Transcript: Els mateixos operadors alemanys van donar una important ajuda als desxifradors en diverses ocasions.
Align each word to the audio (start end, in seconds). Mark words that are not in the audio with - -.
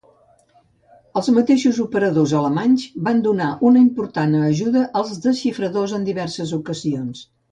Els 1.19 1.27
mateixos 1.35 1.81
operadors 1.83 2.33
alemanys 2.39 2.85
van 3.09 3.21
donar 3.27 3.51
una 3.71 3.83
important 3.89 4.33
ajuda 4.47 4.83
als 5.01 5.13
desxifradors 5.29 5.97
en 5.99 6.11
diverses 6.11 6.57
ocasions. 6.61 7.25